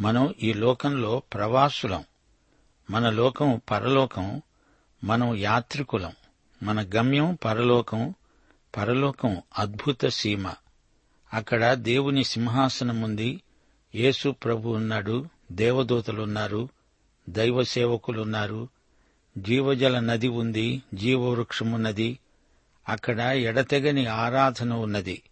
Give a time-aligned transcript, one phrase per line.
[0.00, 2.04] మనం ఈ లోకంలో ప్రవాసులం.
[2.90, 4.42] మన లోకం పరలోకం
[5.04, 6.12] మనం యాత్రికులం.
[6.62, 8.14] మన గమ్యం పరలోకం
[8.76, 10.52] పరలోకం అద్భుత సీమ.
[11.34, 13.42] అక్కడ దేవుని సింహాసనం ఉంది.
[13.94, 16.68] యేసు ప్రభు ఉన్నాడు దేవదూతలున్నారు
[17.28, 18.68] దైవ సేవకులున్నారు.
[19.38, 22.18] జీవజల నది ఉంది జీవవృక్షమున్నది
[22.88, 25.22] అక్కడ ఎడతెగని ఆరాధన ఉన్నది.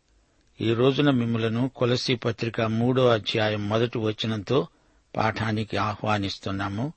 [0.61, 4.69] ఈ రోజున మిమ్మలను కొలసి పత్రిక మూడో అధ్యాయం మొదటి వచనంతో
[5.17, 6.92] పాఠానికి ఆహ్వానిస్తున్నాము.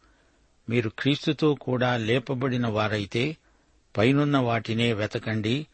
[0.69, 3.37] మీరు క్రీస్తుతో కూడా లేపబడిన వారైతే
[3.97, 5.67] పైనున్న వాటినే వెతకండి.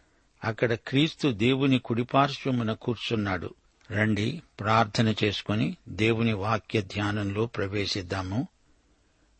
[0.43, 3.53] అక్కడ క్రీస్తు దేవుని కుడిపార్శ్వమున కూర్చున్నాడు.
[3.91, 8.47] రండి ప్రార్థన చేసుకుని దేవుని వాక్య ధ్యానంలో ప్రవేశిద్దాము.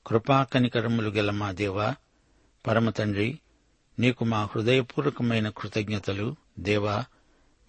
[0.08, 1.96] కృపాకనికరములు గల మా దేవా
[2.68, 3.40] పరమతండ్రి
[4.00, 6.36] నీకు మా హృదయపూర్వకమైన కృతజ్ఞతలు.
[6.60, 7.06] దేవా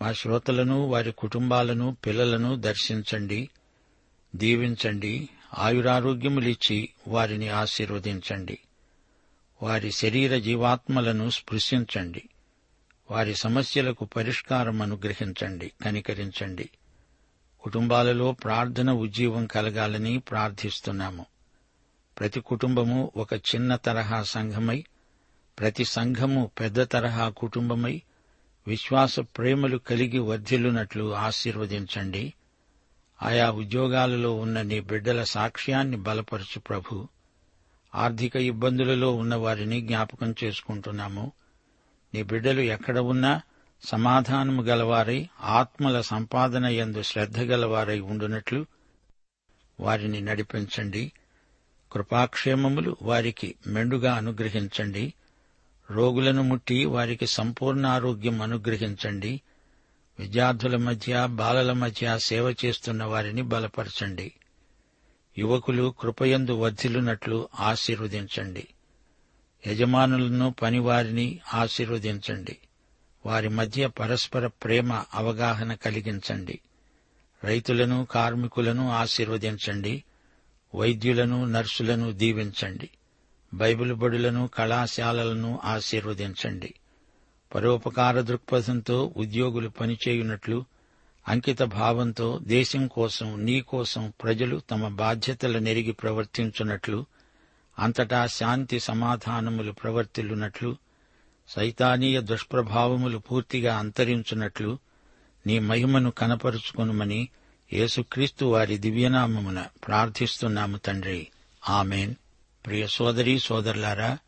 [0.03, 3.49] మా శ్రోతలను వారి కుటుంబాలను పిల్లలను దర్శించండి
[4.37, 8.59] దీవించండి ఆయురారోగ్యములిచ్చి వారిని ఆశీర్వదించండి.
[9.63, 12.29] వారి శరీర జీవాత్మలను స్పృశించండి.
[13.11, 16.71] వారి సమస్యలకు పరిష్కారం అనుగ్రహించండి కనికరించండి.
[17.61, 21.27] కుటుంబాలలో ప్రార్థన ఉజ్జీవం కలగాలని ప్రార్థిస్తున్నాము.
[22.19, 24.85] ప్రతి కుటుంబము ఒక చిన్న తరహా సంఘమై
[25.59, 28.03] ప్రతి సంఘము పెద్ద తరహా కుటుంబమై
[28.67, 32.33] విశ్వాస ప్రేమలు కలిగి వర్ధిల్లునట్లు ఆశీర్వదించండి.
[33.23, 37.09] ఆయా ఉద్యోగాలలో ఉన్న నీ బిడ్డల సాక్ష్యాన్ని బలపరచు ప్రభు.
[37.95, 41.33] ఆర్థిక ఇబ్బందులలో ఉన్న వారిని జ్ఞాపకం చేసుకుంటున్నాము.
[42.15, 43.41] నీ బిడ్డలు ఎక్కడ ఉన్నా
[43.85, 48.67] సమాధానము గలవారై ఆత్మల సంపాదన ఎందు శ్రద్ధ గలవారై ఉండునట్లు
[49.81, 51.13] వారిని నడిపించండి.
[51.93, 55.15] కృపాక్షేమములు వారికి మెండుగా అనుగ్రహించండి.
[55.93, 59.41] రోగులను ముట్టి వారికి సంపూర్ణ ఆరోగ్యం అనుగ్రహించండి.
[60.19, 64.33] విద్యార్థుల మధ్య బాలల మధ్య సేవ చేస్తున్న వారిని బలపరచండి.
[65.39, 68.69] యువకులు కృపయందు వర్ధిల్లునట్లు ఆశీర్వదించండి.
[69.67, 72.59] యజమానులను పనివారిని ఆశీర్వదించండి.
[73.27, 76.61] వారి మధ్య పరస్పర ప్రేమ అవగాహన కలిగించండి.
[77.45, 80.05] రైతులను కార్మికులను ఆశీర్వదించండి.
[80.75, 82.91] వైద్యులను నర్సులను దీవించండి.
[83.55, 86.75] బైబిల్ బడులను కళాశాలలను ఆశీర్వదించండి.
[87.55, 90.65] పరోపకార దృక్పథంతో ఉద్యోగులు పనిచేయునట్లు
[91.29, 97.07] అంకిత భావంతో దేశం కోసం నీ కోసం ప్రజలు తమ బాధ్యతల నెరిగి ప్రవర్తించున్నట్లు
[97.79, 100.77] అంతటా శాంతి సమాధానములు ప్రవర్తిల్లునట్లు
[101.49, 104.79] సైతానీయ దుష్ప్రభావములు పూర్తిగా అంతరించున్నట్లు
[105.47, 107.29] నీ మహిమను కనపరుచుకొనుమని
[107.73, 111.29] యేసుక్రీస్తు వారి దివ్యనామమున ప్రార్థిస్తున్నాము తండ్రి.
[111.69, 112.15] ఆమెన్.
[112.67, 114.19] ప్రియ సోదరి సోదరులారా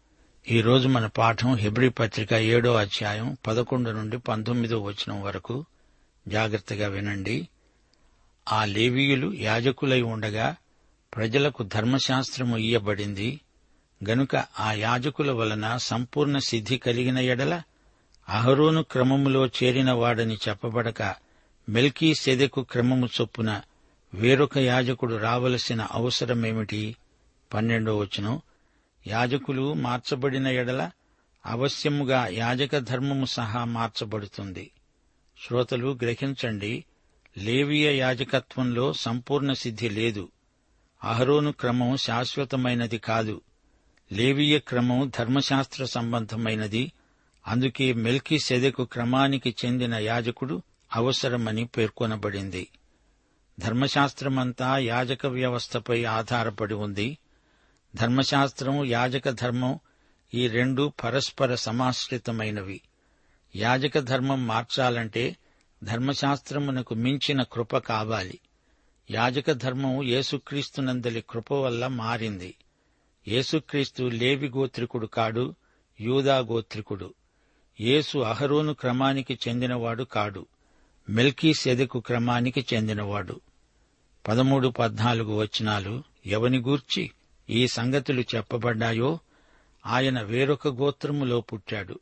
[0.51, 5.65] ఈరోజు మన పాఠం హెబ్రి పత్రిక ఏడో అధ్యాయం పదకొండు నుండి పంతొమ్మిదో వచనం వరకు.
[6.29, 7.49] జాగ్రత్తగా వినండి.
[8.53, 10.57] ఆ లేవీయులు యాజకులై ఉండగా
[11.17, 13.41] ప్రజలకు ధర్మశాస్త్రము ఇయ్యబడింది.
[14.09, 17.63] గనుక ఆ యాజకుల వలన సంపూర్ణ సిద్ధి కలిగిన ఎడల
[18.29, 21.15] అహరోను క్రమములో చేరిన వాడని చెప్పబడక
[21.69, 23.61] మెల్కీ సెదెకు క్రమము చొప్పున
[24.15, 26.97] వేరొక యాజకుడు రావలసిన అవసరమేమిటి?
[27.53, 28.41] పన్నెండో వచనం
[29.07, 30.91] యాజకులు మార్చబడిన ఎడల
[31.47, 34.71] అవశ్యముగా యాజక ధర్మము సహా మార్చబడుతుంది.
[35.47, 36.85] శ్రోతలు గ్రహించండి
[37.39, 40.29] లేవీయ యాజకత్వంలో సంపూర్ణ సిద్ధి లేదు.
[41.05, 43.41] అహరోను క్రమం శాశ్వతమైనది కాదు.
[44.13, 46.93] లేవీయ క్రమం ధర్మశాస్త్ర సంబంధమైనది.
[47.47, 50.63] అందుకే మెల్కీ సెదెకు క్రమానికి చెందిన యాజకుడు
[50.95, 52.69] అవసరమని పేర్కొనబడింది.
[53.61, 57.19] ధర్మశాస్త్రమంతా యాజక వ్యవస్థపై ఆధారపడి ఉంది.
[57.97, 59.79] ధర్మశాస్త్రం యాజక ధర్మం
[60.35, 62.81] ఈ రెండు పరస్పర సమాశ్రితమైనవి.
[63.57, 65.37] యాజక ధర్మం మార్చాలంటే
[65.85, 68.41] ధర్మశాస్త్రమునకు మించిన కృప కావాలి.
[69.11, 72.55] యాజక ధర్మం యేసుక్రీస్తునందలి కృప వల్ల మారింది.
[73.29, 75.55] యేసుక్రీస్తు లేవి గోత్రికుడు కాడు
[76.01, 77.15] యూదా గోత్రికుడు.
[77.81, 80.47] యేసు అహరోను క్రమానికి చెందినవాడు కాడు
[81.11, 83.41] మెల్కీ సెదకు క్రమానికి చెందినవాడు.
[84.29, 87.11] పదమూడు పద్నాలుగు వచనాలు ఎవని గూర్చి?
[87.51, 89.19] ఈ సంగతులు చెప్పబడ్డాయో
[89.87, 92.01] ఆయన వేరొక గోత్రములో పుట్టాడు.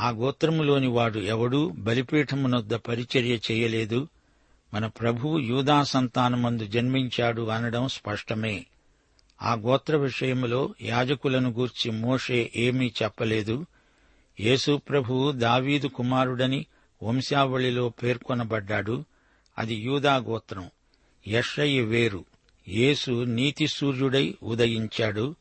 [0.00, 4.08] ఆ గోత్రములోని వాడు ఎవడూ బలిపీఠమునొద్ద పరిచర్య చేయలేదు.
[4.74, 8.66] మన ప్రభువు యూదా సంతానమందు జన్మించాడు అనడం స్పష్టమే.
[9.42, 13.66] ఆ గోత్ర విషయములో యాజకులను గూర్చి మోషే ఏమీ చెప్పలేదు.
[14.40, 16.66] యేసు ప్రభువు దావీదు కుమారుడని
[17.02, 19.04] వంశావళిలో పేర్కొనబడ్డాడు.
[19.58, 20.70] అది యూదా గోత్రం.
[21.28, 22.24] యషయి వేరు.
[22.70, 25.34] యేసు నీతి సూర్యుడై ఉదయించాడు.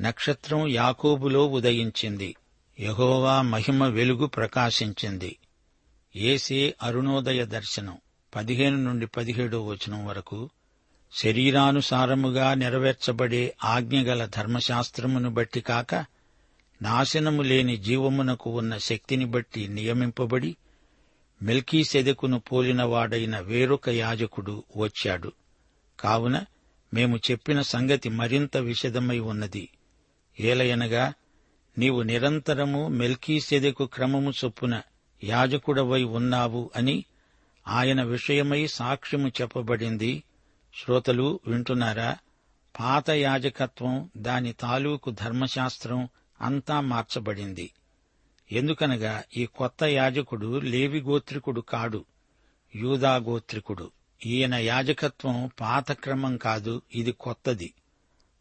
[0.00, 2.36] నక్షత్రం యాకోబులో ఉదయించింది.
[2.80, 5.36] యహోవా మహిమ వెలుగు ప్రకాశించింది.
[6.16, 7.98] ఏసే అరుణోదయ దర్శనం.
[8.34, 10.50] పదిహేను నుండి పదిహేడో వచనం వరకు
[11.12, 15.94] శరీరానుసారముగా నెరవేర్చబడే ఆజ్ఞగల ధర్మశాస్త్రమును బట్టి కాక
[16.82, 20.56] నాశనము లేని జీవమునకు ఉన్న శక్తిని బట్టి నియమింపబడి
[21.42, 25.32] మెల్కీసెదెకును పోలినవాడైన వేరొక యాజకుడు వచ్చాడు.
[26.00, 26.44] కావున
[26.94, 29.68] మేము చెప్పిన సంగతి మరింత విషదమై ఉన్నది.
[30.40, 31.12] ఏలయనగా
[31.78, 34.82] నీవు నిరంతరము మెల్కీసెదెకు క్రమము చొప్పున
[35.24, 37.04] యాజకుడవై ఉన్నావు అని
[37.68, 40.22] ఆయన విషయమై సాక్ష్యము చెప్పబడింది.
[40.74, 42.16] శ్రోతలు వింటున్నారా?
[42.80, 46.08] పాత యాజకత్వం దాని తాలూకు ధర్మశాస్త్రం
[46.40, 47.70] అంతా మార్చబడింది.
[48.52, 52.04] ఎందుకనగా ఈ కొత్త యాజకుడు లేవి గోత్రికుడు కాడు
[52.76, 53.90] యూదా గోత్రికుడు
[54.26, 57.74] ఈయన యాజకత్వం పాత క్రమం కాదు ఇది కొత్తది.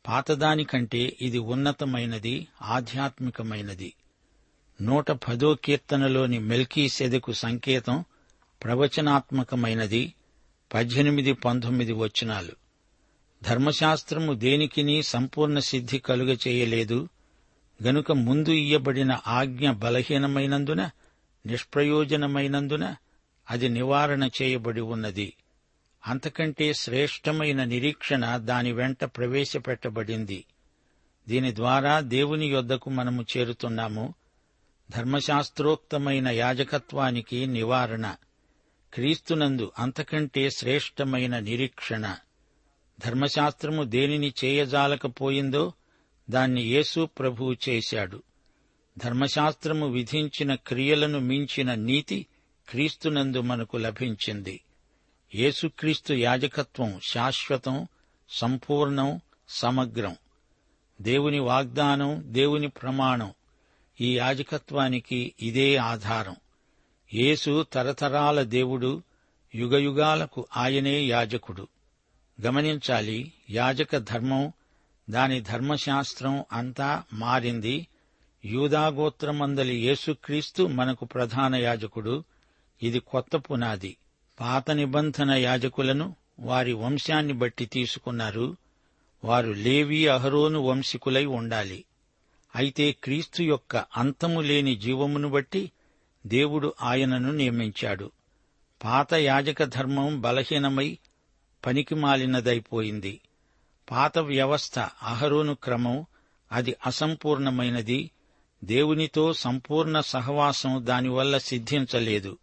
[0.07, 3.93] పాతదానికంటే ఇది ఉన్నతమైనది ఆధ్యాత్మికమైనది.
[4.81, 8.05] నూట పదో కీర్తనలోని మెల్కీ సెదకు సంకేతం
[8.63, 10.13] ప్రవచనాత్మకమైనది
[10.73, 12.51] పద్దెనిమిది పంతొమ్మిది వచనాలు.
[13.43, 17.09] ధర్మశాస్త్రము దేనికిని సంపూర్ణ సిద్ధి కలుగ చేయలేదు
[17.83, 20.89] గనుక ముందు ఇయ్యబడిన ఆజ్ఞ బలహీనమైనందున
[21.45, 22.95] నిష్ప్రయోజనమైనందున
[23.49, 25.33] అది నివారణ చేయబడి ఉన్నది.
[26.07, 30.45] అంతకంటే శ్రేష్టమైన నిరీక్షణ దాని వెంట ప్రవేశపెట్టబడింది.
[31.29, 34.13] దీని ద్వారా దేవుని యొద్దకు మనము చేరుతున్నాము.
[34.91, 38.15] ధర్మశాస్త్రోక్తమైన యాజకత్వానికి నివారణ.
[38.93, 42.15] క్రీస్తునందు అంతకంటే శ్రేష్టమైన నిరీక్షణ.
[43.05, 45.73] ధర్మశాస్త్రము దేనిని చేయజాలకపోయిందో
[46.29, 48.23] దాన్ని యేసు ప్రభువు చేశాడు.
[48.97, 52.25] ధర్మశాస్త్రము విధించిన క్రియలను మించిన నీతి
[52.69, 54.61] క్రీస్తునందు మనకు లభించింది.
[55.35, 57.87] యేసుక్రీస్తు యాజకత్వం శాశ్వతం
[58.29, 60.15] సంపూర్ణం సమగ్రం.
[61.01, 63.33] దేవుని వాగ్దానం దేవుని ప్రమాణం.
[64.01, 66.35] ఈ యాజకత్వానికి ఇదే ఆధారం.
[67.13, 69.03] యేసు తరతరాల దేవుడు
[69.55, 71.67] యుగయుగాలకు ఆయనే యాజకుడు.
[72.41, 74.53] గమనించాలి యాజక ధర్మం
[75.09, 77.87] దాని ధర్మశాస్త్రం అంతా మారింది.
[78.45, 82.23] యూదాగోత్రమందలి యేసుక్రీస్తు మనకు ప్రధాన యాజకుడు.
[82.83, 83.97] ఇది కొత్త పునాది.
[84.41, 88.57] పాత నిబంధన యాజకులను వారి వంశాన్ని బట్టి తీసుకున్నారు.
[89.23, 91.85] వారు లేవి అహరోను వంశికులై ఉండాలి.
[92.55, 95.71] అయితే క్రీస్తు యొక్క అంతము లేని జీవమును బట్టి
[96.27, 98.11] దేవుడు ఆయనను నియమించాడు.
[98.83, 100.97] పాత యాజక ధర్మం బలహీనమై
[101.65, 103.21] పనికిమాలినదైపోయింది.
[103.91, 106.05] పాత వ్యవస్థ అహరోను క్రమం
[106.51, 108.11] అది అసంపూర్ణమైనది.
[108.63, 112.37] దేవునితో సంపూర్ణ సహవాసం దానివల్ల సిద్ధించలేదు.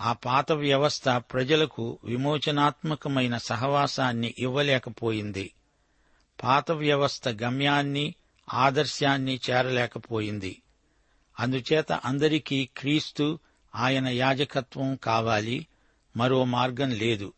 [0.00, 5.54] ఆ పాత వ్యవస్థ ప్రజలకు విమోచనాత్మకమైన సహవాసాన్ని ఇవ్వలేకపోయింది.
[6.42, 8.14] పాత వ్యవస్థ గమ్యాన్ని
[8.54, 10.62] ఆదర్శాన్ని చేరలేకపోయింది.
[11.40, 13.38] అందుచేత అందరికీ క్రీస్తు
[13.74, 15.66] ఆయన యాజకత్వం కావాలి
[16.16, 17.32] మరో మార్గం లేదు.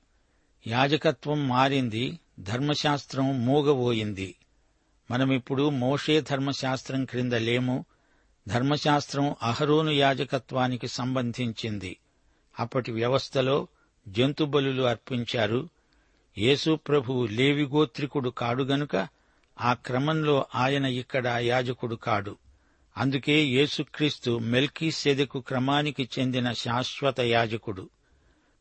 [0.67, 4.35] యాజకత్వం మారింది ధర్మశాస్త్రం మూగబోయింది.
[5.11, 7.85] మనమిప్పుడు మోషే ధర్మశాస్త్రం క్రింద లేము
[8.49, 11.97] ధర్మశాస్త్రం అహరోను యాజకత్వానికి సంబంధించింది.
[12.61, 13.69] అప్పటి వ్యవస్థలో
[14.09, 15.69] జంతుబలులు అర్పించారు.
[16.39, 19.09] యేసు ప్రభువు లేవిగోత్రికుడు కాడు గనుక
[19.61, 22.37] ఆ క్రమంలో ఆయన ఇక్కడ యాజకుడు కాడు.
[22.97, 27.89] అందుకే యేసుక్రీస్తు మెల్కీ సెదకు క్రమానికి చెందిన శాశ్వత యాజకుడు.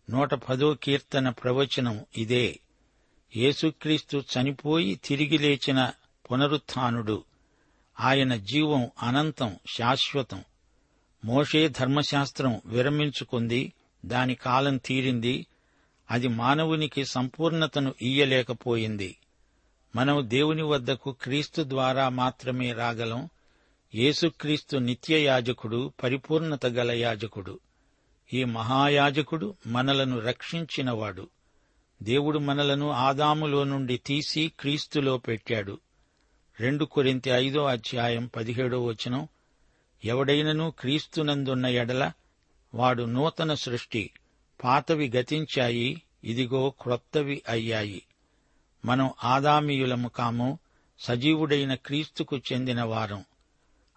[0.09, 2.59] నూట పదో కీర్తన ప్రవచనం ఇదే.
[3.35, 5.91] యేసుక్రీస్తు చనిపోయి తిరిగి లేచిన
[6.31, 7.23] పునరుత్నుడు
[7.99, 10.43] ఆయన జీవం అనంతం శాశ్వతం.
[11.25, 13.73] మోషే ధర్మశాస్త్రం విరమించుకుంది.
[14.05, 15.47] దాని కాలం తీరింది.
[16.11, 19.17] అది మానవునికి సంపూర్ణతను ఇయ్యలేకపోయింది.
[19.95, 23.29] మనం దేవుని వద్దకు క్రీస్తు ద్వారా మాత్రమే రాగలం.
[23.95, 27.59] యేసుక్రీస్తు నిత్య యాజకుడు పరిపూర్ణత గల యాజకుడు.
[28.33, 31.27] ఈ మహాయాజకుడు మనలను రక్షించినవాడు.
[32.03, 35.79] దేవుడు మనలను ఆదాములో నుండి తీసి క్రీస్తులో పెట్టాడు.
[36.59, 39.27] రెండు కొరింత ఐదో అధ్యాయం పదిహేడో వచనం.
[40.05, 42.11] ఎవడైనను క్రీస్తునందున్న ఎడల
[42.75, 44.11] వాడు నూతన సృష్టి.
[44.63, 48.01] పాతవి గతించాయి ఇదిగో క్రొత్తవి అయ్యాయి.
[48.85, 50.59] మనం ఆదామీయులము కాము
[50.99, 53.25] సజీవుడైన క్రీస్తుకు చెందిన వారం.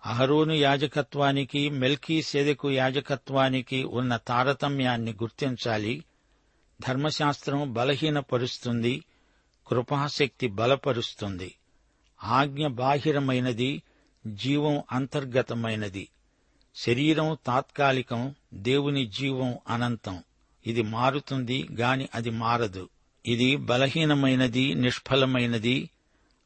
[0.07, 6.05] అహరోను యాజకత్వానికి మెల్కీ సెదెకు యాజకత్వానికి ఉన్న తారతమ్యాన్ని గుర్తించాలి.
[6.89, 9.05] ధర్మశాస్త్రం బలహీనపరుస్తుంది
[9.67, 11.55] కృపాశక్తి బలపరుస్తుంది.
[12.25, 13.83] ఆజ్ఞ బాహిరమైనది
[14.27, 16.09] జీవం అంతర్గతమైనది.
[16.79, 20.23] శరీరం తాత్కాలికం దేవుని జీవం అనంతం.
[20.67, 22.89] ఇది మారుతుంది గాని అది మారదు.
[23.27, 25.91] ఇది బలహీనమైనది నిష్ఫలమైనది.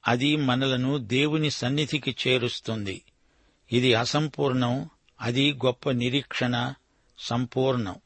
[0.09, 3.03] అది మనలను దేవుని సన్నిధికి చేరుస్తుంది.
[3.73, 6.75] ఇది అసంపూర్ణం అది గొప్ప నిరీక్షణ
[7.19, 7.97] సంపూర్ణం.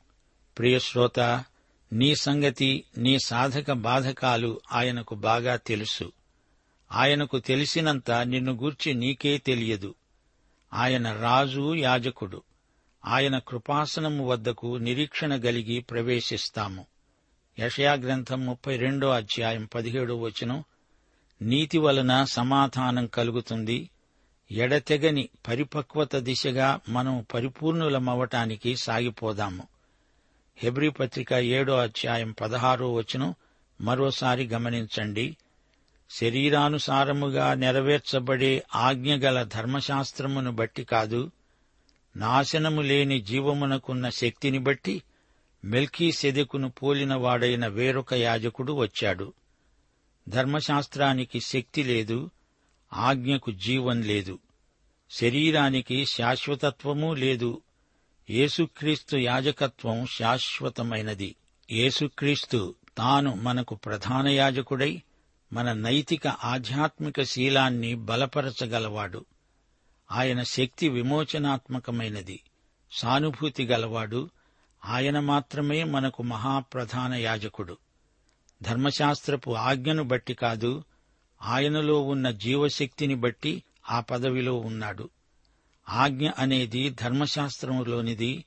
[0.59, 1.45] ప్రియశ్రోత
[1.93, 6.13] నీ సంగతి నీ సాధక బాధకాలు ఆయనకు బాగా తెలుసు.
[6.93, 9.95] ఆయనకు తెలిసినంత నిన్ను గూర్చి నీకే తెలియదు.
[10.73, 12.43] ఆయన రాజు యాజకుడు.
[13.05, 16.87] ఆయన కృపాసనము వద్దకు నిరీక్షణ గలిగి ప్రవేశిస్తాము.
[17.59, 20.65] యషయా గ్రంథం ముప్పై రెండో అధ్యాయం పదిహేడో వచనం.
[21.43, 23.91] నీతి వలన సమాధానం కలుగుతుంది.
[24.51, 29.69] ఎడతెగని పరిపక్వత దిశగా మనం పరిపూర్ణులమవటానికి సాగిపోదాము.
[30.57, 33.35] హెబ్రి పత్రిక ఏడో అధ్యాయం పదహారో వచనం.
[33.81, 35.37] మరోసారి గమనించండి.
[36.11, 41.31] శరీరానుసారముగా నెరవేర్చబడే ఆజ్ఞగల ధర్మశాస్త్రమును బట్టి కాదు
[42.17, 45.03] నాశనము లేని జీవమునకున్న శక్తిని బట్టి
[45.65, 49.33] మెల్కీ సెదెకును పోలిన వాడైన వేరొక యాజకుడు వచ్చాడు.
[50.29, 52.31] ధర్మశాస్త్రానికి శక్తి లేదు
[52.93, 54.39] ఆజ్ఞకు జీవం లేదు.
[55.11, 57.63] శరీరానికి శాశ్వతత్వమూ లేదు.
[58.31, 61.37] యేసుక్రీస్తు యాజకత్వం శాశ్వతమైనది.
[61.73, 65.03] యేసుక్రీస్తు తాను మనకు ప్రధాన యాజకుడై
[65.53, 69.25] మన నైతిక ఆధ్యాత్మిక శీలాన్ని బలపరచగలవాడు.
[70.13, 72.43] ఆయన శక్తి విమోచనాత్మకమైనది.
[72.93, 74.31] సానుభూతి గలవాడు.
[74.85, 77.77] ఆయన మాత్రమే మనకు మహాప్రధాన యాజకుడు.
[78.63, 80.85] ధర్మశాస్త్రపు ఆజ్ఞను బట్టి కాదు
[81.43, 85.11] ఆయనలో ఉన్న జీవశక్తిని బట్టి ఆ పదవిలో ఉన్నాడు.
[85.89, 88.45] ఆజ్ఞ అనేది ధర్మశాస్త్రములోనిది.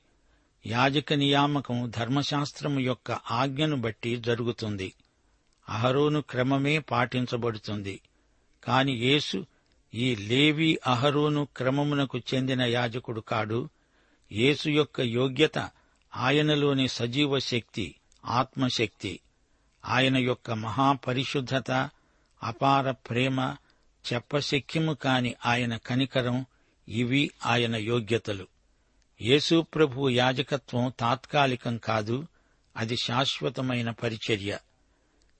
[0.66, 4.92] యాజక నియామకం ధర్మశాస్త్రము యొక్క ఆజ్ఞను బట్టి జరుగుతుంది.
[5.70, 8.00] అహరోను క్రమమే పాటించబడుతుంది.
[8.64, 9.46] కాని యేసు
[9.94, 13.68] ఈ లేవి అహరోను క్రమమునకు చెందిన యాజకుడు కాడు.
[14.32, 15.70] యేసు యొక్క యోగ్యత
[16.16, 17.94] ఆయనలోని సజీవ శక్తి
[18.26, 19.20] ఆత్మశక్తి.
[19.84, 21.90] ఆయన యొక్క మహాపరిశుద్ధత
[22.42, 23.56] అపార ప్రేమ
[24.12, 26.46] చెప్పశక్యము కాని ఆయన కనికరం
[26.88, 28.46] ఇవి ఆయన యోగ్యతలు.
[29.22, 32.26] యేసు ప్రభు యాజకత్వం తాత్కాలికం కాదు
[32.76, 34.58] అది శాశ్వతమైన పరిచర్య.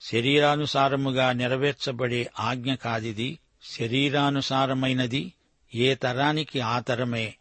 [0.01, 3.39] శరీరానుసారముగా నెరవేర్చబడే ఆజ్ఞ కాదిది.
[3.63, 5.33] శరీరానుసారమైనది.
[5.75, 7.35] ఏ తరానికి ఆ తరమే.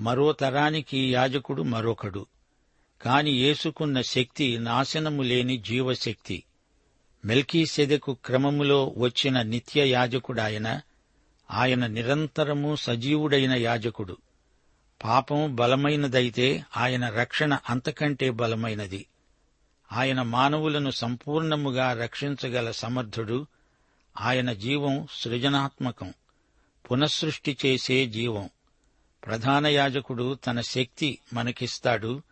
[0.00, 2.26] మరో తరానికి యాజకుడు మరొకడు.
[3.02, 6.44] కాని ఏసుకున్న శక్తి నాశనము లేని జీవశక్తి.
[7.24, 10.80] మెల్కీసెదెకు క్రమములో వచ్చిన నిత్య యాజకుడాయన.
[11.50, 14.16] ఆయన నిరంతరము సజీవుడైన యాజకుడు.
[15.04, 19.06] పాపం బలమైనదైతే ఆయన రక్షణ అంతకంటే బలమైనది.
[19.92, 23.46] ఆయన మానవులను సంపూర్ణముగా రక్షించగల సమర్థుడు.
[24.20, 26.14] ఆయన జీవం సృజనాత్మకం.
[26.90, 28.50] పునఃసృష్టి చేసే జీవం.
[29.26, 32.22] ప్రధాన యాజకుడు తన శక్తి మనకిస్తాడు.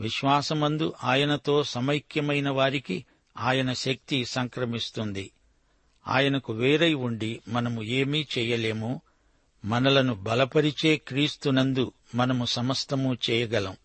[0.00, 3.04] విశ్వాసమందు ఆయనతో సమైక్యమైన వారికి
[3.38, 5.30] ఆయన శక్తి సంక్రమిస్తుంది.
[6.08, 9.00] ఆయనకు వేరై ఉండి మనము ఏమీ చేయలేము.
[9.64, 13.76] మనలను బలపరిచే క్రీస్తునందు మనము సమస్తము చేయగలం.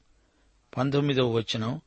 [0.78, 1.82] పంతొమ్మిదో వచనం.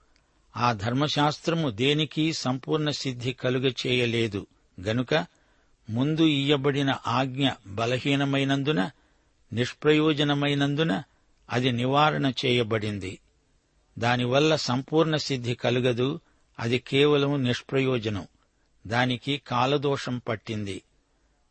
[0.57, 4.47] ఆ ధర్మశాస్త్రము దేనికి సంపూర్ణ సిద్ధి కలుగ చేయలేదు.
[4.81, 5.27] గనుక
[5.91, 8.91] ముందు ఇయ్యబడిన ఆజ్ఞ బలహీనమైనందున
[9.53, 11.03] నిష్ప్రయోజనమైనందున
[11.51, 13.19] అది నివారణ చేయబడింది.
[13.99, 16.21] దానివల్ల సంపూర్ణ సిద్ధి కలుగదు
[16.61, 18.27] అది కేవలం నిష్ప్రయోజనం.
[18.87, 20.83] దానికి కాలదోషం పట్టింది.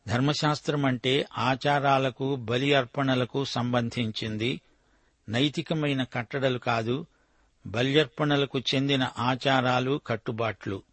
[0.07, 4.61] ధర్మశాస్త్రం అంటే ఆచారాలకు బలి అర్పణలకు సంబంధించింది.
[5.29, 7.05] నైతికమైన కట్టడలు కాదు
[7.65, 10.83] బల్యర్పణలకు చెందిన ఆచారాలు కట్టుబాట్లు.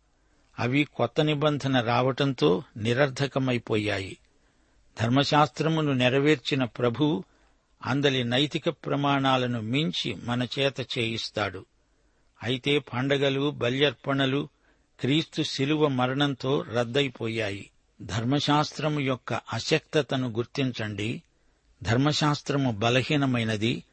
[0.58, 4.18] అవి కొత్త నిబంధన రావటంతో నిరర్ధకమైపోయాయి.
[5.00, 7.24] ధర్మశాస్త్రమును నెరవేర్చిన ప్రభు
[7.86, 11.64] అందలి నైతిక ప్రమాణాలను మించి మన చేత చేయిస్తాడు.
[12.42, 14.48] అయితే పండగలు బల్యర్పణలు
[15.00, 17.70] క్రీస్తు శిలువ మరణంతో రద్దయిపోయాయి.
[18.02, 21.22] ధర్మశాస్త్రము యొక్క అశక్తతను గుర్తించండి.
[21.82, 23.84] ధర్మశాస్త్రము బలహీనమైనది.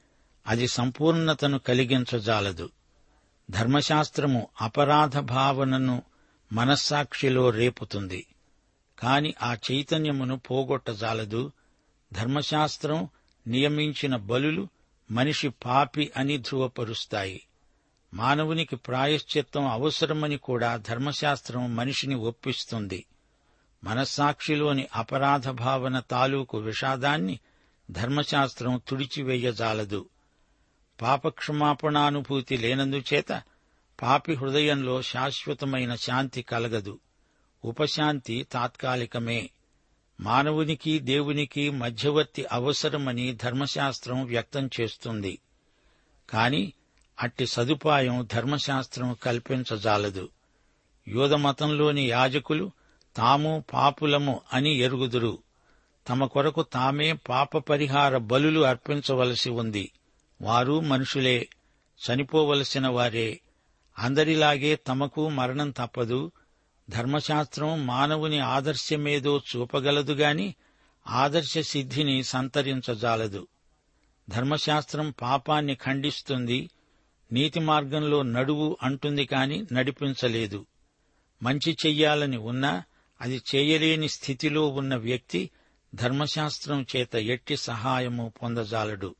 [0.47, 2.69] అది సంపూర్ణతను కలిగించజాలదు.
[3.51, 6.03] ధర్మశాస్త్రము అపరాధ భావనను
[6.53, 8.27] మనస్సాక్షిలో రేపుతుంది.
[8.99, 11.51] కాని ఆ చైతన్యమును పోగొట్టజాలదు.
[12.13, 13.09] ధర్మశాస్త్రం
[13.47, 14.67] నియమించిన బలులు
[15.11, 17.47] మనిషి పాపి అని ధృవపరుస్తాయి.
[18.13, 23.05] మానవునికి ప్రాయశ్చిత్తం అవసరమని కూడా ధర్మశాస్త్రం మనిషిని ఒప్పిస్తుంది.
[23.83, 27.39] మనస్సాక్షిలోని అపరాధ భావన తాలూకు విషాదాన్ని
[27.91, 30.09] ధర్మశాస్త్రం తుడిచివేయజాలదు.
[31.01, 33.41] పాపక్షమాపణానుభూతి లేనందుచేత
[34.01, 36.99] పాపి హృదయంలో శాశ్వతమైన శాంతి కలగదు.
[37.65, 39.49] ఉపశాంతి తాత్కాలికమే.
[40.19, 45.39] మానవునికి దేవునికి మధ్యవర్తి అవసరమని ధర్మశాస్త్రం వ్యక్తం చేస్తుంది.
[46.29, 46.73] కాని
[47.19, 50.29] అట్టి సదుపాయం ధర్మశాస్త్రం కల్పించజాలదు.
[51.07, 52.71] యూదమతంలోని యాజకులు
[53.15, 55.37] తాము పాపులము అని ఎరుగుదురు.
[56.09, 59.91] తమ కొరకు తామే పాప పరిహార బలులు అర్పించవలసి ఉంది.
[60.41, 61.49] వారు మనుషులే
[61.97, 63.39] చనిపోవలసిన వారే
[63.99, 66.31] అందరిలాగే తమకు మరణం తప్పదు.
[66.89, 70.55] ధర్మశాస్త్రం మానవుని ఆదర్శమేదో చూపగలదు గాని
[71.07, 73.47] ఆదర్శ సిద్ధిని సంతరించజాలదు.
[74.29, 76.69] ధర్మశాస్త్రం పాపాన్ని ఖండిస్తుంది
[77.31, 80.65] నీతి మార్గంలో నడువు అంటుంది కాని నడిపించలేదు.
[81.43, 82.83] మంచి చెయ్యాలని ఉన్నా
[83.21, 85.49] అది చేయలేని స్థితిలో ఉన్న వ్యక్తి
[85.95, 89.15] ధర్మశాస్త్రం చేత ఎట్టి సహాయము పొందజాలడు.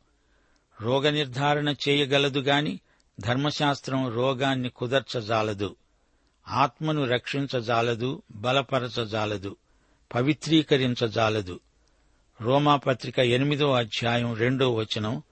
[0.81, 2.79] రోగ నిర్ధారణ చేయగలదు గాని
[3.19, 5.75] ధర్మశాస్త్రం రోగాన్ని కుదర్చజాలదు.
[6.48, 9.55] ఆత్మను రక్షించజాలదు బలపరచజాలదు
[10.16, 11.59] పవిత్రీకరించజాలదు.
[12.42, 15.24] రోమాపత్రిక ఎనిమిదో అధ్యాయం రెండో వచనం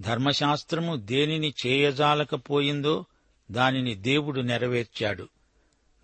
[0.00, 3.04] ధర్మశాస్త్రము దేనిని చేయజాలకపోయిందో
[3.50, 5.28] దానిని దేవుడు నెరవేర్చాడు.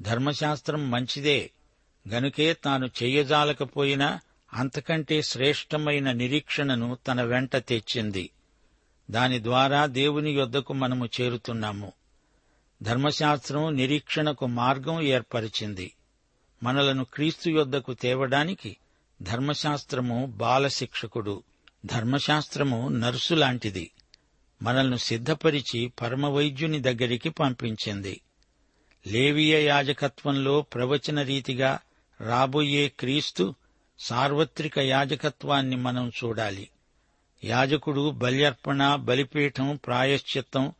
[0.02, 1.50] ధర్మశాస్త్రం మంచిదే
[2.08, 4.20] గనుకే తాను చేయజాలకపోయినా
[4.54, 8.30] అంతకంటే శ్రేష్టమైన నిరీక్షణను తన వెంట తెచ్చింది.
[9.10, 11.92] దాని ద్వారా దేవుని యొద్దకు మనము చేరుతున్నాము.
[12.82, 15.94] ధర్మశాస్త్రం నిరీక్షణకు మార్గం ఏర్పరిచింది.
[16.62, 18.76] మనలను క్రీస్తు యొద్దకు తేవడానికి
[19.22, 21.42] ధర్మశాస్త్రము బాలశిక్షకుడు
[21.86, 23.90] ధర్మశాస్త్రము నర్సు లాంటిది.
[24.62, 28.20] మనల్ని సిద్ధపరిచి పరమవైద్యుని దగ్గరికి పంపించింది.
[29.06, 31.78] లేవీయ యాజకత్వంలో ప్రవచన రీతిగా
[32.20, 33.54] రాబోయే క్రీస్తు
[33.98, 36.68] సార్వత్రిక యాజకత్వాన్ని మనం చూడాలి.
[37.44, 40.72] యాజకుడు బల్యర్పణ బలిపీఠం ప్రాయశ్చిత్తం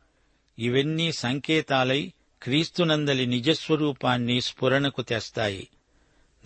[0.59, 5.67] ఇవన్నీ సంకేతాలై క్రీస్తునందలి నిజస్వరూపాన్ని స్ఫురణకు తెస్తాయి.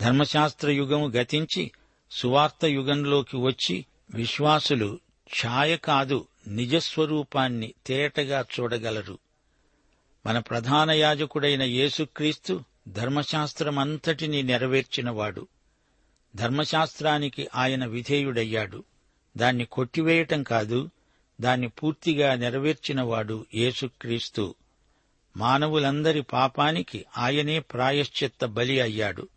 [0.00, 1.70] ధర్మశాస్త్ర యుగం గతించి
[2.10, 4.98] సువార్త యుగంలోకి వచ్చి విశ్వాసులు
[5.46, 9.18] ఛాయ కాదు నిజస్వరూపాన్ని తేటగా చూడగలరు.
[10.26, 15.46] మన ప్రధాన యాజకుడైన యేసుక్రీస్తు ధర్మశాస్త్రమంతటినీ నెరవేర్చినవాడు.
[16.36, 18.84] ధర్మశాస్త్రానికి ఆయన విధేయుడయ్యాడు.
[19.36, 20.90] దాన్ని కొట్టివేయటం కాదు
[21.40, 24.54] దాన్ని పూర్తిగా నెరవేర్చినవాడు యేసుక్రీస్తు.
[25.36, 29.28] మానవులందరి పాపానికి ఆయనే ప్రాయశ్చిత్త బలి అయ్యాడు.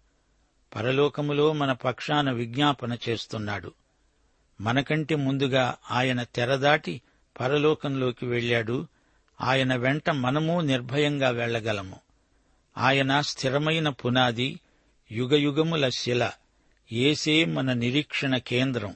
[0.75, 3.73] పరలోకములో మన పక్షాన విజ్ఞాపన చేస్తున్నాడు.
[4.61, 7.01] మనకంటే ముందుగా ఆయన తెరదాటి
[7.39, 8.87] పరలోకంలోకి వెళ్ళాడు.
[9.41, 11.99] ఆయన వెంట మనము నిర్భయంగా వెళ్ళగలము
[12.77, 14.59] ఆయన స్థిరమైన పునాది
[15.11, 16.31] యుగయుగముల శిల.
[16.91, 18.95] ఏసే మన నిరీక్షణ కేంద్రం.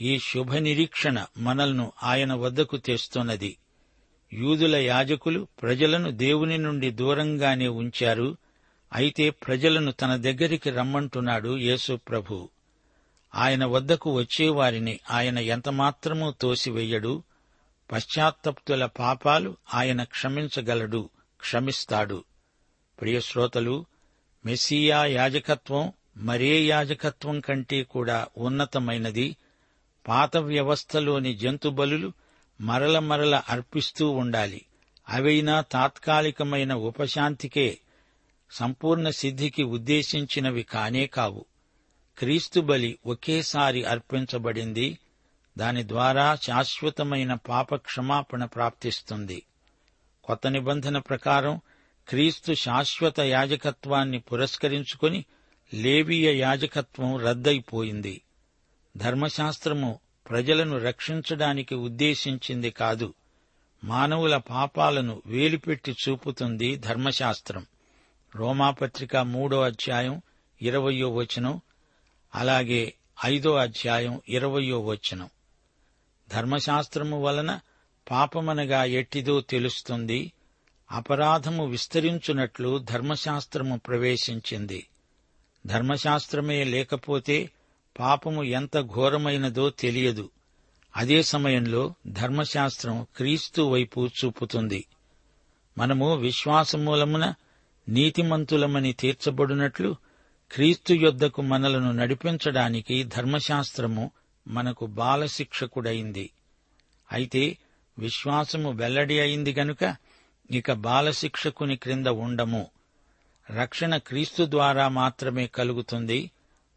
[0.00, 3.56] ఈ శుభ నిరీక్షణ మనల్ను ఆయన వద్దకు తెస్తున్నది.
[4.32, 8.36] యూదుల యాజకులు ప్రజలను దేవుని నుండి దూరంగానే ఉంచారు.
[8.92, 12.48] అయితే ప్రజలను తన దగ్గరికి రమ్మంటున్నాడు యేసు ప్రభు.
[13.34, 17.22] ఆయన వద్దకు వచ్చేవారిని ఆయన ఎంతమాత్రమూ తోసివెయ్యడు
[17.92, 21.10] పశ్చాత్తప్తుల పాపాలు ఆయన క్షమించగలడు
[21.40, 22.24] క్షమిస్తాడు.
[23.00, 23.84] ప్రియశ్రోతలు
[24.44, 29.36] మెస్సియా యాజకత్వం మరే యాజకత్వం కంటే కూడా ఉన్నతమైనది.
[30.08, 32.12] పాత వ్యవస్థలోని జంతుబలులు
[32.60, 34.66] మరల మరల అర్పిస్తూ ఉండాలి.
[35.08, 37.78] అవైనా తాత్కాలికమైన ఉపశాంతికే
[38.50, 41.44] సంపూర్ణ సిద్ధికి ఉద్దేశించినవి కానే కావు.
[42.18, 44.98] క్రీస్తు బలి ఒకేసారి అర్పించబడింది.
[45.58, 49.42] దాని ద్వారా శాశ్వతమైన పాప క్షమాపణ ప్రాప్తిస్తుంది.
[50.24, 51.60] కొత్త నిబంధన ప్రకారం
[52.08, 55.24] క్రీస్తు శాశ్వత యాజకత్వాన్ని పురస్కరించుకుని
[55.74, 58.22] లేవీయ యాజకత్వం రద్దయిపోయింది.
[58.96, 59.98] ధర్మశాస్త్రము
[60.30, 63.14] ప్రజలను రక్షించడానికి ఉద్దేశించింది కాదు
[63.84, 67.66] మానవుల పాపాలను వేలిపెట్టి చూపుతుంది ధర్మశాస్త్రం.
[68.36, 70.22] రోమాపత్రిక మూడో అధ్యాయం
[70.62, 71.60] ఇరవయో వచనం
[72.34, 75.30] అలాగే ఐదో అధ్యాయం ఇరవయో వచనం.
[76.30, 77.60] ధర్మశాస్త్రము వలన
[78.10, 80.32] పాపమనగా ఎట్టిదో తెలుస్తుంది
[80.90, 84.86] అపరాధము విస్తరించునట్లు ధర్మశాస్త్రము ప్రవేశించింది.
[85.66, 87.50] ధర్మశాస్త్రమే లేకపోతే
[88.00, 90.30] పాపము ఎంత ఘోరమైనదో తెలియదు.
[90.96, 94.86] అదే సమయంలో ధర్మశాస్త్రం క్రీస్తు వైపు చూపుతుంది.
[95.78, 97.34] మనము విశ్వాసమూలమున
[97.88, 99.96] నీతిమంతులమని తీర్చబడినట్లు
[100.52, 104.10] క్రీస్తు యొద్దకు మనలను నడిపించడానికి ధర్మశాస్త్రము
[104.48, 106.30] మనకు బాలశిక్షకుడైంది.
[107.12, 107.58] అయితే
[107.98, 109.96] విశ్వాసము వెల్లడి అయింది గనుక
[110.50, 112.66] ఇక బాలశిక్షకుని క్రింద ఉండము.
[113.56, 116.30] రక్షణ క్రీస్తు ద్వారా మాత్రమే కలుగుతుంది.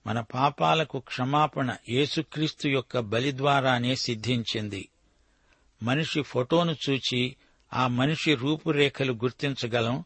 [0.07, 4.89] మన పాపాలకు క్షమాపణ యేసుక్రీస్తు యొక్క బలి ద్వారానే సిద్ధించింది.
[5.83, 7.35] మనిషి ఫోటోను చూచి
[7.73, 10.03] ఆ మనిషి రూపురేఖలు గుర్తించగలం.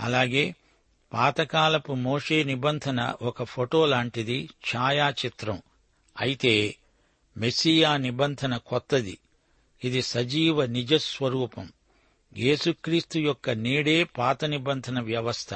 [0.00, 0.54] అలాగే
[1.12, 5.62] పాతకాలపు మోషే నిబంధన ఒక ఫోటో లాంటిది ఛాయాచిత్రం.
[6.20, 6.76] అయితే
[7.36, 9.18] మెస్సియా నిబంధన కొత్తది.
[9.84, 11.72] ఇది సజీవ నిజస్వరూపం.
[12.36, 15.54] యేసుక్రీస్తు యొక్క నేడే పాత నిబంధన వ్యవస్థ.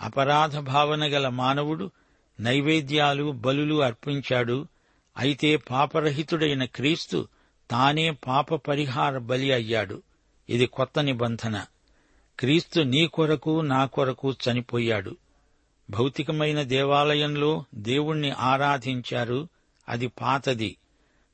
[0.00, 1.90] అపరాధ భావన గల మానవుడు
[2.40, 4.66] నైవేద్యాలు బలులు అర్పించాడు.
[5.16, 7.28] అయితే పాపరహితుడైన క్రీస్తు
[7.70, 10.02] తానే పాప పరిహార బలి అయ్యాడు.
[10.48, 11.66] ఇది కొత్త నిబంధన.
[12.38, 15.16] క్రీస్తు నీ కొరకు నా కొరకు చనిపోయాడు.
[15.90, 19.48] భౌతికమైన దేవాలయంలో దేవుణ్ణి ఆరాధించారు.
[19.88, 20.76] అది పాతది.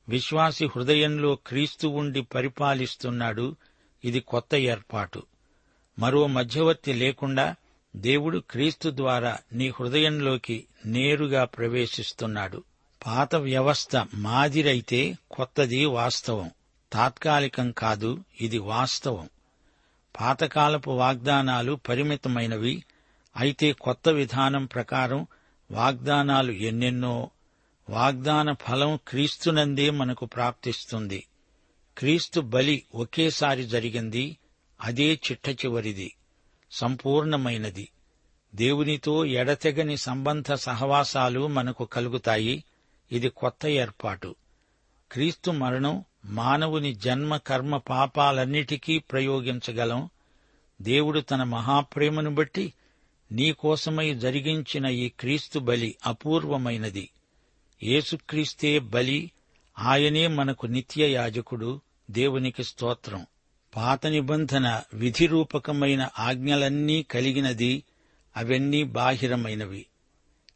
[0.09, 3.55] విశ్వాసి హృదయంలో క్రీస్తు ఉండి పరిపాలిస్తున్నాడు.
[4.03, 5.23] ఇది కొత్త ఏర్పాటు.
[5.99, 7.55] మరో మధ్యవర్తి లేకుండా
[7.95, 12.63] దేవుడు క్రీస్తు ద్వారా నీ హృదయంలోకి నేరుగా ప్రవేశిస్తున్నాడు.
[13.05, 16.51] పాత వ్యవస్థ మాదిరైతే కొత్తది వాస్తవం.
[16.93, 19.29] తాత్కాలికం కాదు ఇది వాస్తవం.
[20.19, 22.83] పాతకాలపు వాగ్దానాలు పరిమితమైనవి
[23.37, 25.27] అయితే కొత్త విధానం ప్రకారం
[25.71, 27.29] వాగ్దానాలు ఎన్నెన్నో
[27.89, 31.27] వాగ్దాన ఫలం క్రీస్తునందే మనకు ప్రాప్తిస్తుంది.
[31.97, 34.37] క్రీస్తు బలి ఒకేసారి జరిగింది
[34.81, 36.13] అదే చిట్ట చివరిది.
[36.71, 37.89] సంపూర్ణమైనది.
[38.55, 42.63] దేవునితో ఎడతెగని సంబంధ సహవాసాలు మనకు కలుగుతాయి.
[43.11, 44.35] ఇది కొత్త ఏర్పాటు.
[45.11, 50.09] క్రీస్తు మరణం మానవుని జన్మ కర్మ పాపాలన్నిటికీ ప్రయోగించగలం.
[50.81, 52.73] దేవుడు తన మహాప్రేమను బట్టి
[53.31, 57.09] నీకోసమై జరిగించిన ఈ క్రీస్తు బలి అపూర్వమైనది.
[57.83, 59.31] యేసుక్రీస్తే బలి
[59.79, 63.25] ఆయనే మనకు నిత్య యాజకుడు దేవునికి స్తోత్రం.
[63.75, 67.83] పాత నిబంధన విధిరూపకమైన ఆజ్ఞలన్నీ కలిగినది
[68.37, 69.85] అవన్నీ బాహిరమైనవి.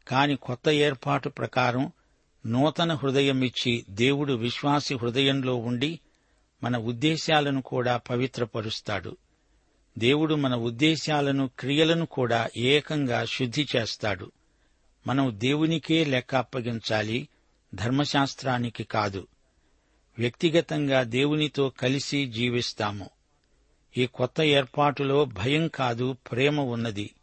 [0.08, 1.92] కాని కొత్త ఏర్పాటు ప్రకారం
[2.46, 6.00] నూతన హృదయమిచ్చి దేవుడు విశ్వాసి హృదయంలో ఉండి
[6.62, 9.16] మన ఉద్దేశాలను కూడా పవిత్రపరుస్తాడు.
[9.98, 14.32] దేవుడు మన ఉద్దేశాలను క్రియలను కూడా ఏకంగా శుద్ధి చేస్తాడు.
[15.06, 17.28] మనం దేవునికే లెక్క అప్పగించాలి
[17.74, 19.26] ధర్మశాస్త్రానికి కాదు.
[20.18, 23.10] వ్యక్తిగతంగా దేవునితో కలిసి జీవిస్తాము.
[23.96, 27.14] ఈ కొత్త ఏర్పాటులో భయం కాదు ప్రేమ ఉన్నది.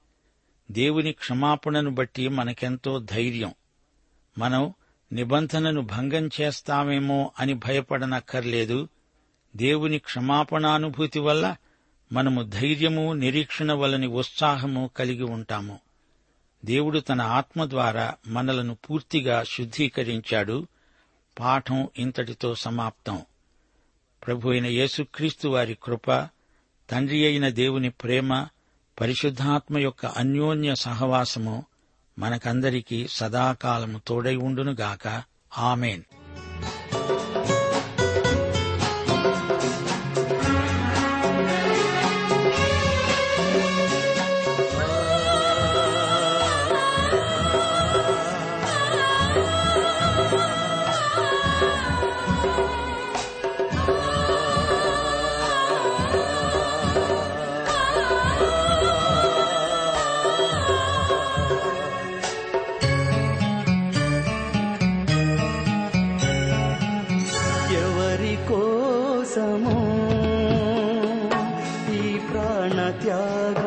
[0.71, 3.53] దేవుని క్షమాపణను బట్టి మనకెంతో ధైర్యం.
[4.37, 4.73] మనం
[5.13, 8.87] నిబంధనను భంగం చేస్తామేమో అని భయపడనక్కర్లేదు.
[9.55, 11.55] దేవుని క్షమాపణానుభూతి వల్ల
[12.11, 15.79] మనము ధైర్యము నిరీక్షణ వలని ఉత్సాహము కలిగి ఉంటాము.
[16.65, 20.67] దేవుడు తన ఆత్మ ద్వారా మనలను పూర్తిగా శుద్ధీకరించాడు.
[21.39, 23.21] పాఠం ఇంతటితో సమాప్తం.
[24.27, 26.11] ప్రభు అయిన యేసుక్రీస్తు వారి కృప
[26.89, 28.47] తండ్రి అయిన దేవుని ప్రేమ
[29.01, 31.65] పరిశుద్ధాత్మ యొక్క అన్యోన్య సహవాసము
[32.19, 35.23] మనకందరికీ సదాకాలము తోడై ఉండునుగాక.
[35.57, 36.01] ఆమెన్.
[73.09, 73.58] त्याग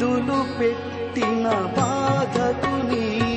[0.00, 3.27] యూదులు పెట్టిన బాధకు నీ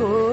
[0.00, 0.27] ఎవరి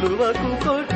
[0.00, 0.89] సిలువకు కొట్టారా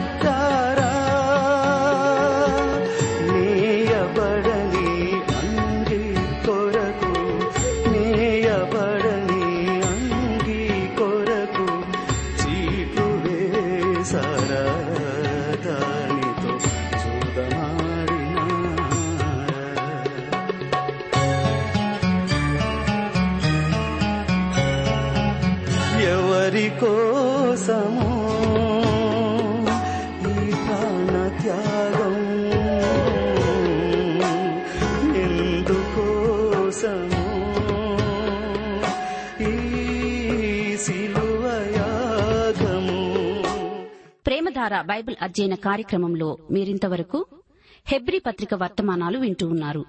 [44.65, 47.25] ప్రేమధార బైబిల్ అధ్యయన కార్యక్రమంలో మీరింతవరకు
[47.85, 49.85] హెబ్రి పత్రిక వర్తమానాలు వింటూ ఉన్నారు.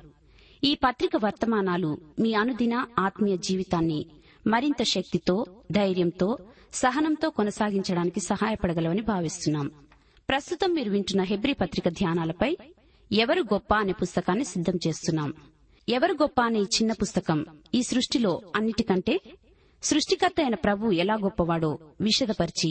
[0.64, 4.06] ఈ పత్రిక వర్తమానాలు మీ అనుదిన ఆత్మీయ జీవితాన్ని
[4.46, 6.38] మరింత శక్తితో ధైర్యంతో
[6.72, 9.70] సహనంతో కొనసాగించడానికి సహాయపడగలవని భావిస్తున్నాం.
[10.28, 12.56] ప్రస్తుతం మీరు వింటున్న హెబ్రి పత్రిక ధ్యానాలపై
[13.12, 15.32] ఎవరు గొప్ప అనే పుస్తకాన్ని సిద్దం చేస్తున్నాం.
[15.88, 19.16] ఎవరు గొప్ప అనే చిన్న పుస్తకం ఈ సృష్టిలో అన్నిటికంటే
[19.82, 22.70] సృష్టికర్త అయిన ప్రభు ఎలా గొప్పవాడో విషదపరిచి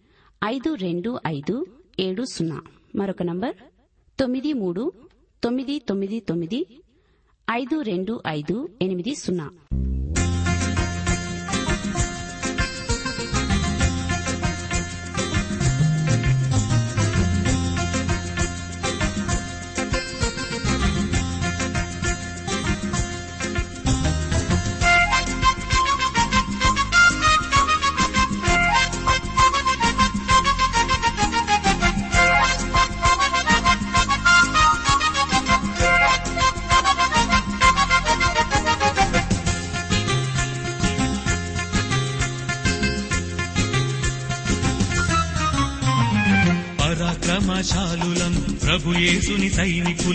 [0.43, 1.65] ఐదు రెండు ఐదు
[1.99, 2.61] ఏడు సున్నా.
[2.95, 3.55] మరొక నంబర్
[4.19, 4.93] తొమ్మిది మూడు
[5.43, 6.83] తొమ్మిది తొమ్మిది తొమ్మిది
[7.51, 9.49] ఐదు రెండు ఐదు ఎనిమిది సున్నా.